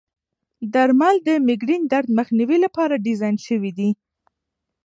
درمل 0.73 1.15
د 1.27 1.29
مېګرین 1.47 1.81
درد 1.93 2.09
مخنیوي 2.17 2.57
لپاره 2.65 3.01
ډیزاین 3.05 3.35
شوي 3.47 3.71
دي. 3.77 3.89